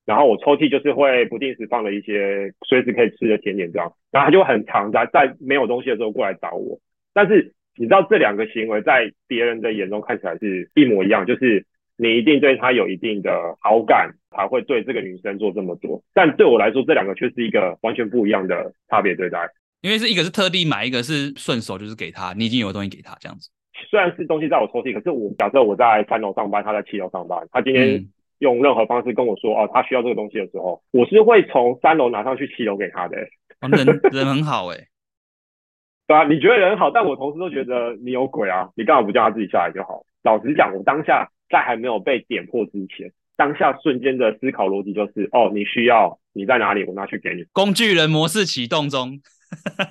[0.06, 6.78] 然后我抽屉就是会不定时放了一些随时可以吃的甜点这样，然后他就很常在在没有东西的时候过来找我。
[7.14, 11.66] 但是你知道这两个行为在别人的眼中看起来是一模一样，就是
[12.00, 16.02] 你一定对他有一定的好感才会对这个女生做这么多。
[16.14, 19.48] 但对我来说，这两个却是一个完全不一样的差别对待。
[19.82, 23.50] 因为是一个是特地买，一个是顺手就是给他，你已经有东西给他这样子。
[23.90, 28.10] 虽然是东西在我抽屉，可是我假设我在三楼上班，他在七楼上班，他今天、嗯。
[28.40, 33.28] 用任何方式跟我说哦，他需要这个东西的时候，我是会从三楼拿上去七楼给他的、欸。
[33.68, 34.88] 人人很好哎、欸，
[36.08, 38.70] 对啊，你觉得人好，但我同事都觉得你有鬼啊！
[38.78, 40.06] 你干嘛不叫他自己下来就好？
[40.24, 47.44] 老实讲，我当下在还没有被点破之前，当下瞬间的思考逻辑就是哦，你需要你在哪里，我拿去给你。
[47.54, 49.20] 工具人模式启动中，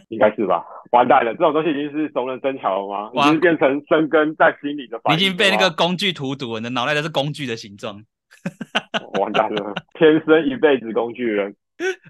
[0.09, 0.64] 应该是吧？
[0.92, 3.11] 完蛋了，这种东西已经是熟能生巧了吗？
[3.14, 5.01] 已经变成生根在心里的。
[5.09, 8.03] 你已经被那个工具荼毒了，你的脑袋都是工具的形状。
[9.21, 11.55] 完蛋了，天生一辈子工具人。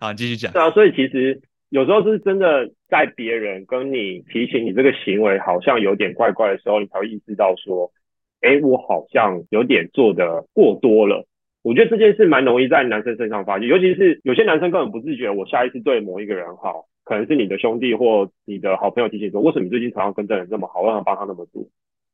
[0.01, 0.53] 好，继续讲。
[0.53, 7.91] 对啊，所以其实有时候是真的，在别人跟你提醒你这个行为好像有点怪怪的时候，你才会意识到说，
[8.41, 11.27] 哎，我好像有点做的过多了。
[11.63, 21.65] 我觉得这件事蛮容易在男生身上发现，尤其是有些男生根本不自觉，我下一次对某一个人好，可能是你的兄弟或你的好朋友提醒说，为什么你最近常常跟这人这么好，为什么帮他那么多，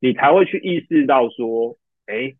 [0.00, 2.34] 你才会去意识到说，哎。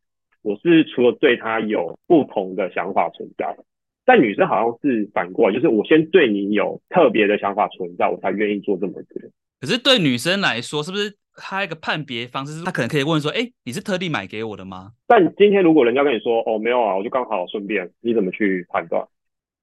[0.47, 3.57] 我是除了对他有不同的想法存在，
[4.05, 9.23] 但女生好像是反过来，就是我先对你有特别的想法存在，我才愿意做这么多。
[9.61, 14.93] 可是对女生来说，是不是她一个判别方式是，她可能可以问说，哎，你是特地买给我的吗？
[15.07, 19.07] 但今天如果人家跟你说，哦，没有啊，我就刚好顺便，你怎么去判断？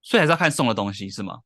[0.01, 1.39] 所以还是要看送的东西是吗？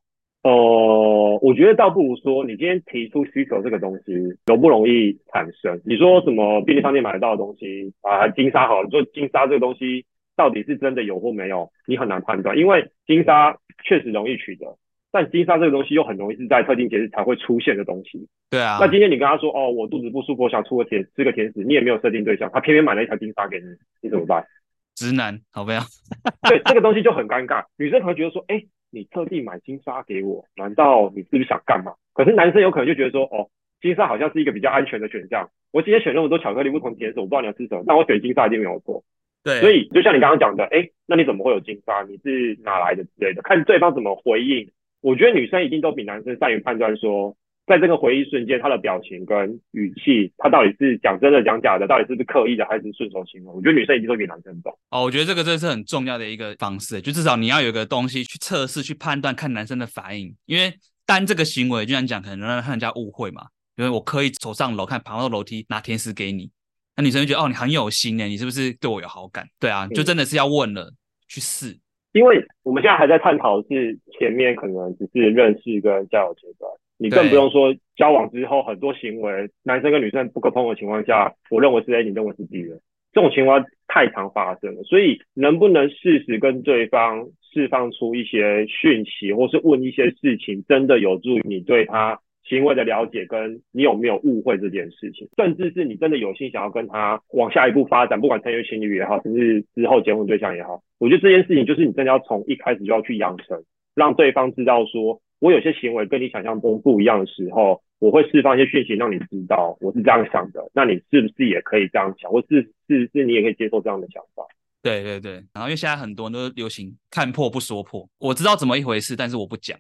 [0.44, 4.14] 哦、呃，我觉得倒不如说，你今天提出需求这个东西
[4.46, 5.82] 容不容易产生？
[5.84, 10.06] 你说什么便利商店买得到的东西啊，金沙好，你说金沙这个东西
[10.36, 14.78] 到底是真的有或没有，你很难判断，因为金沙确实容易取得，
[15.16, 18.28] 但金沙这个东西又很容易是在特定节日才会出现的东西。
[18.50, 18.78] 对啊。
[18.82, 23.66] 那今天你跟他说，哦，我肚子不舒服，我想出个甜吃个甜食，你也没有设定对象，他偏偏买了一条金沙给你，
[24.02, 24.46] 你怎么办？
[24.96, 25.86] 直男，好不好？
[26.50, 28.62] 对，这个东西就很尴尬，女生可能觉得说，哎。
[28.92, 31.92] 你特地买金沙给我，难道你是不是想干嘛？
[32.14, 33.50] 可是男生有可能就觉得说，哦，
[33.82, 35.50] 金沙好像是一个比较安全的选项。
[35.74, 39.04] 我今天选那么多巧克力不同甜食，我不知道你要吃什么，那我选金沙一定没有错。
[39.44, 42.04] 对，所以就像你刚刚讲的，哎、欸，那你怎么会有金沙？
[42.04, 43.42] 你是哪来的之类的？
[43.42, 44.72] 看对方怎么回应。
[45.06, 47.38] 我觉得女生一定都比男生善于判断说。
[47.68, 53.52] 在这个回忆瞬间，她的表情跟语气，她到底是讲真的讲假的，到底是不是刻意的，还是顺手行为？
[53.52, 54.72] 我觉得女生一定都比男生懂。
[54.92, 60.36] 哦，我觉得这个真的是很重要的一个方式，就至少你要有个东西去测试、去判断，看男生的反应。
[60.46, 60.72] 因为
[61.08, 63.48] 单这个行为，就像讲，可能让人家误会嘛。
[63.78, 66.52] 因为我刻意走上楼，看爬到楼梯拿甜食给你，
[66.96, 69.48] 那女生就觉得哦，你很有心呢，你是不是对我有好感？
[69.60, 70.94] 对啊，就真的是要问了、嗯、
[71.28, 71.76] 去试。
[72.16, 76.72] 因为我们现在还在探讨是前面可能只是认识跟交友阶段。
[76.98, 82.80] 你更不用说交往之后很多行为，男生跟女生不可碰的情况下，我认为是 A，你认为是 B 的，
[83.12, 84.84] 这种情况太常发生了。
[84.84, 103.64] 所以能不能适时跟对方释放出一些讯息，或是问一些事情，真的有助于你对他行为的了解，跟你有没有误会这件事情，甚至是你真的有心想要跟他往下一步发展，不管成为情侣也好，甚至之后结婚对象也好，我觉得这件事情就是你真的要从一开始就要去养成，
[103.96, 105.22] 让对方知道说。
[105.40, 110.66] 我有些行为跟你想象中不一样的时候，我会释放一些讯息让你知道我是这样想的。
[110.74, 112.32] 那你是不是也可以这样想？
[112.32, 114.44] 或是是是，你也可以接受这样的想法？
[114.82, 115.34] 对对对。
[115.54, 119.78] 然后因为现在很多人都流行看破不说破，我知道怎么一回事，但是我不讲。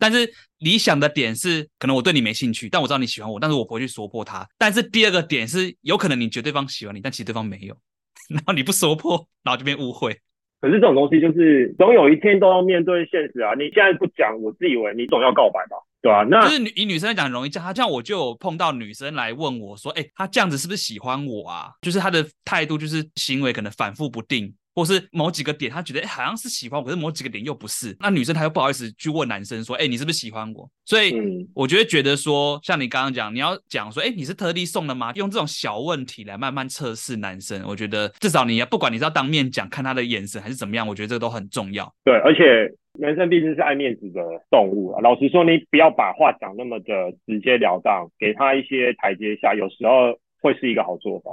[0.00, 4.44] 但是理想的点是，可能我对你没兴趣，但我知道你喜欢我，但是我不会去说破它。
[4.58, 7.76] 但是第二个点是，有可能你觉得对方喜欢你，但其实对方没有，
[8.28, 10.18] 然后你不说破，然后就变误会。
[10.60, 13.54] 可是这种东西就是总有一天都要面对现实啊！
[13.54, 16.26] 你现在不讲，我自以为你总要告白吧，对吧、啊？
[16.28, 24.54] 那就是以女生来讲很容易这样，这样我就有碰到女生来问我说：“哎、欸，她这样子是不是喜欢我啊？”就是她的态度，就是行为可能反复不定。
[24.80, 27.94] 或是某几个点，他觉得好像是喜欢我，可是某几个点又不是。
[28.00, 30.66] 那女生她又不好意思去问男生说，哎、欸，你是不是喜欢我？
[30.86, 31.14] 所以
[31.54, 35.12] 我觉得觉得说，像你刚刚讲，你要讲说，哎、欸，你是特地送的吗？
[35.16, 41.92] 用这种小问题来慢慢测试男生，我觉得至少你要不管你是要当面讲，看他的眼神还是怎么样，我觉得这个都很重要。
[42.02, 45.00] 对，而且男生毕竟是爱面子的动物啊。
[45.02, 51.32] 老实说，你不要把话讲那么的直截了当，给他一些台阶下，有时候会是一个好做法。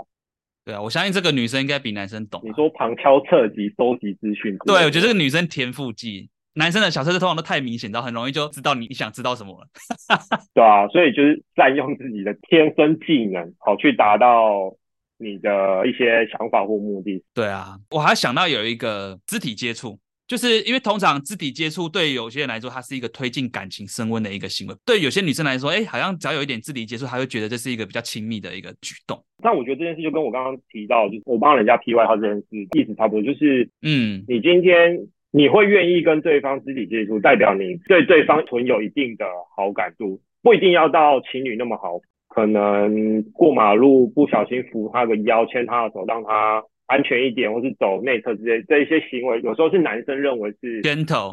[0.68, 2.44] 对啊，我相信这个女生应该比男生懂啊。
[2.46, 9.68] 你说旁敲侧击收集资讯，对，我觉得这个女生天赋技男生的小测试通常都太明显，到很容易就知道你你想知道什么了。
[10.54, 14.76] 对啊，所以就是占用自己的天生技能，好去达到
[15.18, 17.24] 你的一些想法或目的。
[17.34, 19.98] 对啊，我还想到有一个肢体接触。
[20.28, 24.76] 就是因为通常肢体接触对有些人来说，它是一个推进感情升温的一个行为。
[24.86, 29.18] 对有些女生来说，哎，好像只要有一点肢体接触，她会觉得这是一个比较亲密的一个举动。
[29.42, 32.46] 但我觉得这件事就跟我刚刚提到，就是我帮人家 P 外号这件事
[32.78, 46.62] 意思差不多，就是嗯，你今天你会愿意跟对方肢体接触，代表你对对方存有一定的好感度，不一定要到情侣那么好，可能过马路不小心扶他个腰，牵他的手，让他。
[46.88, 50.82] 安全一点，或是走内侧之类，这一些行为，有时候是男生认为是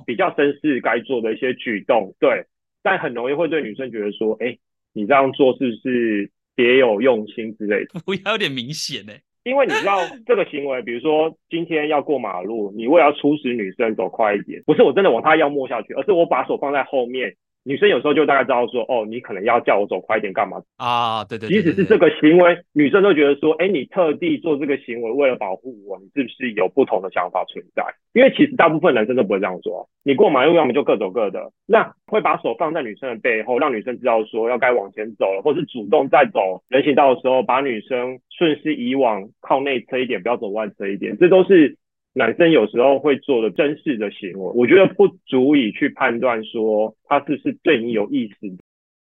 [0.05, 2.45] 比较绅士该做的一些举动，对，
[2.83, 4.57] 但很容易会对女生觉得说，哎，
[4.93, 8.01] 你这样做是不是别有用心之类的？
[8.05, 9.13] 不要有点明显呢，
[9.45, 17.35] 因为你知道这个行为，比如说今天要过马路，你为了要促使女生走快一点，不是我真的往她腰摸下去，而是我把手放在后面。
[17.65, 21.25] 女生有时候就大概知道说，哦，你可能要叫我走快一点干嘛啊？
[21.25, 27.83] 对对，对，即使是这个行为，女生都觉得说，哎，你特地做这个行为为了保护我，你是不是有不同的想法存在？
[28.13, 29.89] 因为其实大部分男生都不会这样做。
[30.05, 41.79] 你过马路要么就各走各的，那会把手放在女生的背后，让女生知道说要该往前走了，或是主动在走人行道的时候，把女生顺势移往靠内侧一点，不要走外侧一点，这都是。
[42.17, 48.57] 男生有时候会做的真实的行为，我觉得不足以去判断说他是不是对你有意思。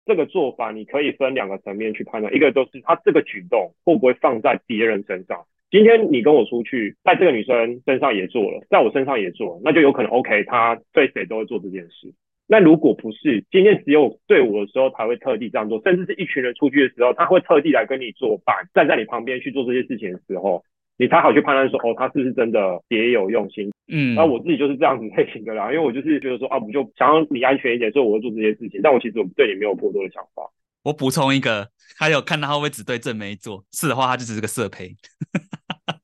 [0.06, 5.44] 这个做法你可以分两个层面去判断，一个就是他这个举动会不会放在别人身上。
[5.72, 12.12] 今天你跟我出去，在这个女生身上也做了，在我身上也做了，那就有可能 OK，他对谁都会做这件事。
[12.46, 20.62] 那如果不是，今天只有对我的时候才会特地这样做，甚至是一群人出去的时候，他会特地来跟你作伴，站在你旁边去做这些事情的时候。
[21.00, 23.72] 你才好去判断说，哦，他是不是真的别有用心？
[23.90, 28.78] 嗯，那我自己就是这样子类型的啦，因为我就是觉得说，啊，我就想要你安全一点，所以我会做这些事情。
[28.82, 30.42] 但我其实我对你没有过多的想法。
[30.82, 34.94] 我补充一个，还有看他会不会只对正妹做，是的话，他就只是个色胚。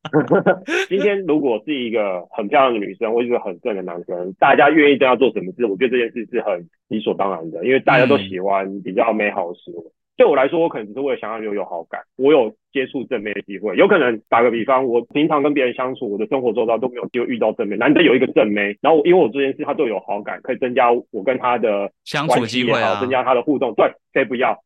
[0.88, 9.92] 今天如果是一个很漂亮的女生，或者是个很正的男生，大家愿意对他做什么事，我觉得这件事是很理所当然的，因为大家都喜欢比较美好的事物。
[10.16, 13.76] 对我来说，我可能只是为了想要留有好感，我有接触正面的机会。
[13.76, 23.74] 有可能打个比方，我平常跟别人相处，我的生活周遭都没有机会遇到正面，难得有一个正妹，然后因为我这件事他对我有好感，可以增加我跟他的相处机会啊，增加他的互动。
[23.74, 24.58] 对，谁不要？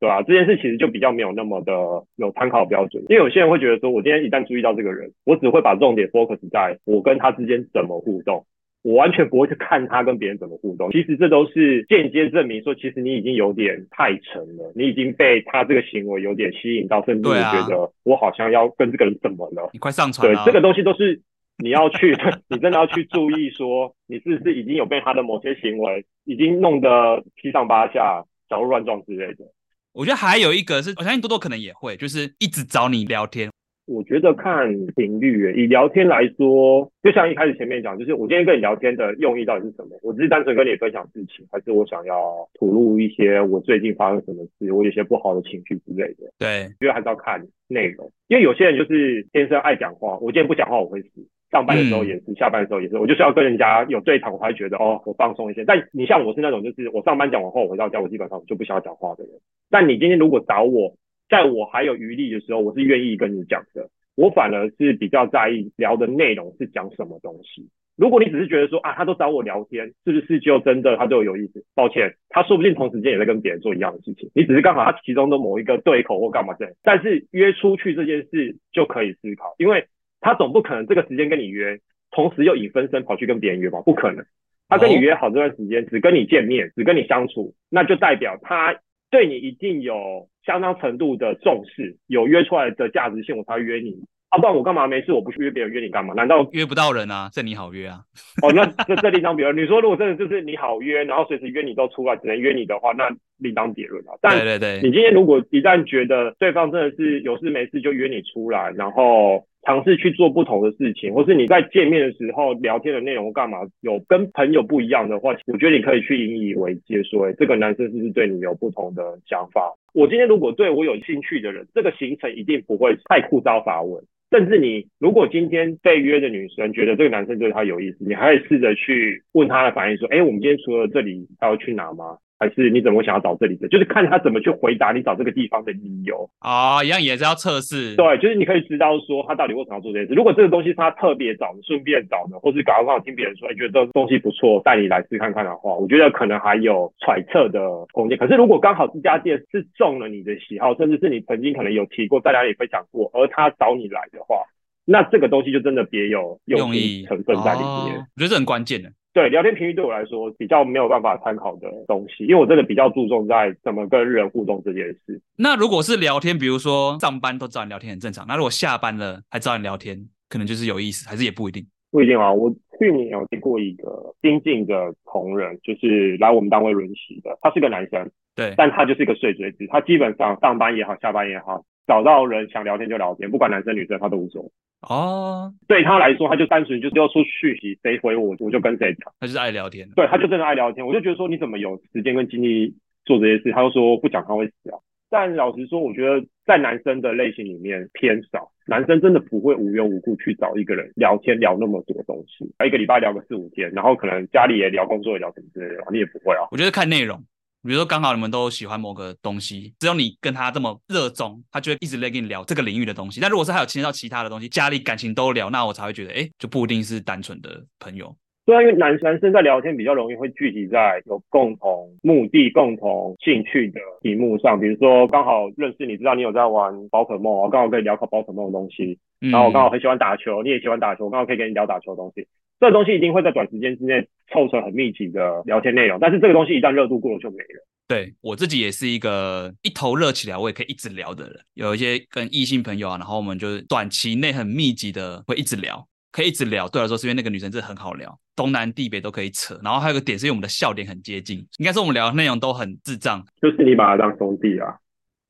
[0.00, 0.22] 对吧、啊？
[0.22, 1.72] 这件事其实就比较没有那么的
[2.14, 8.44] 有参考标准，因为有些人会觉得说，我今天一旦注意到这个人，我只会把重点 focus 在我跟他之间怎么互动。
[8.82, 19.68] 我完全不会去看他跟别人怎么互动，其实这都是间接证明说，其实你已经有点太沉了，你已经被他这个行为有点吸引到，甚至你觉得我好像要跟这个人怎么了？
[19.72, 20.32] 你快上船。
[20.32, 21.20] 对，这个东西都是
[21.58, 22.16] 你要去，
[22.48, 29.44] 你真的要去注意说，你是不是已经有被他的某些行为已经弄得七上八下、小鹿乱撞之类的。
[29.92, 33.50] 我觉得还有一个是，我相信多多可能也会，就是一直找你聊天。
[33.88, 39.98] 我觉得看频率，以聊天来说，就像一开始前面讲，就是我今天跟你聊天的用意到底是什么？
[40.02, 46.30] 我只是单纯跟你分享事情，还是我想要吐露一些我最近发生什么事，我有些不好的情绪之类的？
[46.38, 51.26] 对，因为还是要看内容，因为有些人就是天生爱讲话，我今天不讲话我会死。
[51.50, 55.64] 上班的时候也是，嗯、下班的时候也是，我就是要跟人家有对谈，我才觉得哦，我放松一些。
[55.64, 59.32] 但你像我是那种，就是我上班讲完后，我回到家，我基本上就不想要讲话的人。
[59.70, 60.94] 但你今天如果找我，
[61.28, 63.88] 在我还有余力的时候，我是愿意跟你讲的。
[64.16, 67.68] 我反而是比较在意聊的内容是讲什么东西。
[67.96, 71.64] 如果你只是觉得说啊，他都找我聊天，是不是就真的他对我有意思？
[71.74, 74.30] 抱歉，他说不定同时间也在跟别人做一样的事情。
[74.34, 76.74] 你只是刚好他其中的某一个对口或干嘛的。
[76.82, 79.86] 但是约出去这件事就可以思考，因为
[80.20, 81.78] 他总不可能这个时间跟你约，
[82.10, 83.80] 同时又以分身跑去跟别人约吧？
[83.82, 84.24] 不可能。
[84.68, 88.80] 他跟你约好这段时间，只跟你见面，只跟你相处，那就代表他。
[89.10, 93.94] 对你一定有相当程度的重视，有约出来的价值性，我才约你。
[94.28, 96.12] 啊，不然我干嘛没事我不去约别人约你干嘛？
[96.12, 97.30] 难道约不到人啊？
[97.32, 98.00] 这你好约啊？
[98.42, 99.56] 哦，那这这另当别论。
[99.56, 104.12] 你说如果真的就是你好约，然后随时约你都出来，只能约你的话，那另当别论啊。
[104.20, 109.47] 但对对对，你今天如果一旦觉得对方真的是有事没事就约你出来，然后。
[109.68, 119.74] 尝试去做不同的事情，或是你在见面的时候聊天的内容干嘛有跟朋友不一样的话，我觉得你可以去引以为戒，说，欸，这个男生是不是对你有不同的想法？
[119.92, 124.00] 我今天如果对我有兴趣的人，这个行程一定不会太枯燥乏味。
[124.30, 132.16] 甚至你如果今天被约的女生觉得这个男生对她有意思，你还可以试着去问她的反应，说，哎，我们今天除了这里还要去哪吗？
[132.38, 133.66] 还是你怎么想要找这里的？
[133.68, 137.96] 就是看他怎么去回答你找这个地方的理由啊，一样也是要测试。
[137.96, 140.14] 对，就是你可以知道说他到底为什么要做这件事。
[140.14, 147.60] 如果这个东西是他特别找的，顺便找的，或是刚刚好听别人说，哎，觉得这个东西不错，带你来试看看的话，我觉得可能还有揣测的
[147.92, 148.16] 空间。
[148.16, 154.42] 可是如果刚好这家店是中了你的喜好，甚至是你曾经可能有提过，在哪里分享过，而他找你来的话，
[154.84, 157.98] 那这个东西就真的别有用意成分在里面。
[157.98, 158.88] 哦，我觉得这很关键的。
[159.18, 165.20] 对，聊天频率对我来说比较没有办法参考的东西，因为我真的比较注重在怎么跟人互动这件事。
[165.36, 171.66] 那如果是聊天，比如说上班都找你聊天很正常，那如果下班了还找你聊天，可能就是有意思，还是也不一定？
[171.90, 172.32] 不一定啊。
[172.32, 172.48] 我
[172.78, 184.48] 去年有见过一个新进的同仁，就是来我们单位轮习的，他是个男生，对，但他就是一个碎嘴子，他基本上上班也好，下班也好，找到人想聊天就聊天，不管男生女生他都无所谓。
[184.82, 189.12] 哦，对他来说，他就单纯就是要出讯息，谁回我，我就跟谁讲。
[189.18, 190.86] 他就是爱聊天，对，他就真的爱聊天。
[190.86, 192.72] 我就觉得说，你怎么有时间跟精力
[193.04, 193.50] 做这些事？
[193.50, 194.78] 他就说不讲他会死啊。
[195.10, 206.46] 但老实说，我觉得在男生的类型里面偏少，男生真的不会无缘无故去找一个人聊天聊那么多东西，一个礼拜聊个四五天，然后可能家里也聊，工作也聊什么之类的，你也不会啊。
[206.52, 207.18] 我觉得看内容。
[207.62, 213.20] 比如说，刚好你们都喜欢某个东西，只有你跟他这么热衷，他就会一直在跟你聊这个领域的东西。
[213.20, 218.16] 但如果是还有牵涉到其他的东西，家里感情都聊，那我才会觉得，哎，就不一定是单纯的朋友。
[218.48, 224.58] 对啊，因为男男生在聊天比较容易会聚集在有共同目的、共同兴趣的题目上。
[224.58, 228.98] 比如说，刚好认识你，知道你有在玩宝可梦，我刚好可以聊宝可梦的东西。
[229.20, 232.26] 然后我刚好很喜欢打球，你也喜欢打球，我刚好可以跟你聊打球的东西。
[232.58, 234.00] 这个东西一定会在短时间之内
[234.32, 235.98] 凑成很密集的聊天内容。
[236.00, 237.66] 但是这个东西一旦热度过了就没了。
[237.86, 241.38] 对，我自己也是一个一头热起来，我也可以一直聊的人。
[241.52, 245.86] 有一些跟异性朋友啊，然后我们就是短期内很密集的会一直聊。
[246.18, 249.56] 可以一直聊，对我来说是因为那个女生真的很好聊，东南地北都可以扯。
[249.62, 254.66] 然后还有个点是因为我们的笑点很接近，应该说我们聊的内容都很智障，就是你把他当兄弟啊，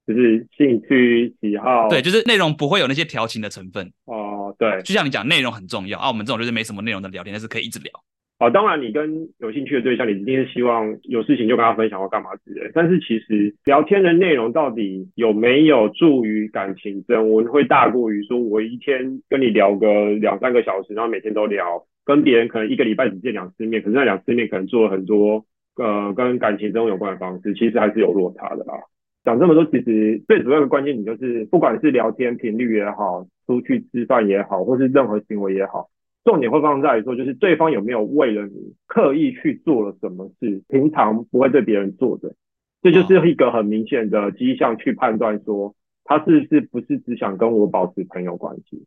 [0.06, 3.92] 就是兴趣喜好，对，就是内容不会有那些调情的成分。
[4.06, 6.08] 哦，对，就像你讲，内容很重要啊。
[6.08, 7.92] 我们这种就是没什么内容的聊天，但是可以一直聊。
[8.38, 12.70] 哦，当然，你跟有兴趣的对象，你一定是希望有事情就跟他分享或干嘛之类。
[12.72, 25.44] 但是其实聊天的内容到底有没有助于感情增温，会大过于说我一天跟你聊个两三个小时，然后每天都聊，跟别人可能一个礼拜只见两次面，可是那两次面可能做了很多
[25.76, 28.74] 呃跟感情增温有关的方式，其实还是有落差的啦。
[29.24, 35.88] 讲这么多，其实最主要的关键点就是，不管是聊天频率也好，出去吃饭也好，或是任何行为也好。
[36.28, 42.34] 重点会放在说，就是对方有没有为了你刻意去做了什么事，平常不会对别人做的，
[42.82, 45.74] 这就是一个很明显的迹象，去判断说
[46.04, 48.84] 他是是不是只想跟我保持朋友关系。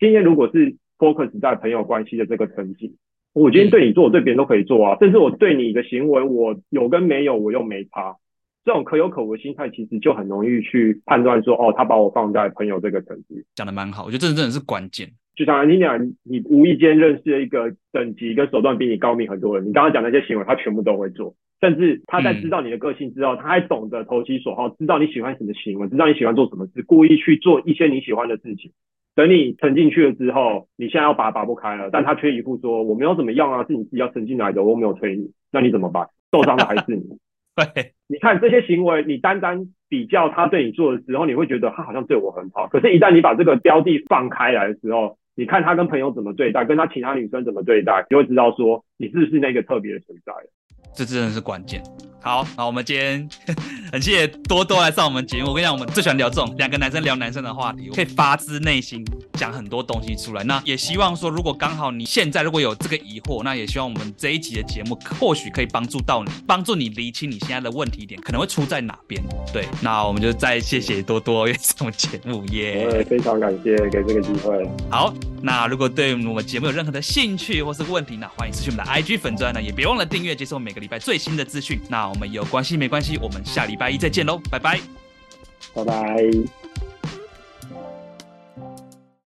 [0.00, 2.96] 今天如果是 focus 在朋友关系的这个层级，
[3.34, 8.16] 我今天对你做，我对别人都可以做啊，甚至我对你的行为，我有跟没有，我又没差。
[8.64, 13.42] 这种可有可无的心态，其实就很容易去判断说，哦，他把我放在朋友这个层级。
[13.54, 15.08] 讲的蛮好，我觉得这真的是关键。
[15.36, 28.70] 就像你讲，你无意间认识了一个等级跟手段比你高明很多人，你刚刚讲那些行为，他全部都会做，甚至他在知道你的个性之后，他还懂得投其所好，知道你喜欢什么行为，知道你喜欢做什么事，故意去做一些你喜欢的事情。
[29.14, 36.06] 等你沉进去了之后，你现在要拔拔不开了，但他却一副说我没有怎么样啊，是你自己要沉进来的，我没有推你，那你怎么办？
[36.32, 37.02] 受伤的还是你。
[37.74, 50.32] 对，你看这些行为，你单单比较他对你做的时候，你会觉得他好像对我很好，可是，一旦你把这个标的放开来的时候，你看他跟朋友怎么对待，跟他其他女生怎么对待，你就会知道说你是不是那个特别的存在。
[50.94, 51.82] 这真的是关键。
[52.22, 53.26] 好，那我们今天
[53.90, 55.48] 很谢谢多多来上我们节目。
[55.48, 59.02] 我跟你讲，我们最喜欢聊这种两个男生聊男生的话题，可以发自内心
[59.34, 60.44] 讲很多东西出来。
[60.44, 69.22] 那也希望说，如果刚好你现在如果有这个疑惑，那也希望我们这一集的节目或许可以帮助到你，帮助你厘清你现在的问题点可能会出在哪边。
[69.50, 73.02] 对，那我们就再谢谢多多愿意上我们节目耶。
[73.08, 74.68] 非常感谢给这个机会。
[74.90, 81.80] 好，那如果对我们节目有任何的兴趣或是问题，那欢迎私讯我们的 IG 粉专呢，也别忘了订阅，接受每个礼拜最新的资讯。
[81.88, 84.78] 那我们有关系没关系，我们下礼拜一再见喽，拜拜，
[85.72, 86.69] 拜拜。